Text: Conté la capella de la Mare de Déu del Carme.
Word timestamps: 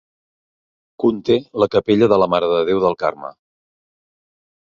Conté 1.03 1.35
la 1.63 1.67
capella 1.75 2.09
de 2.13 2.19
la 2.21 2.29
Mare 2.35 2.49
de 2.53 2.61
Déu 2.71 2.81
del 2.87 2.99
Carme. 3.03 3.29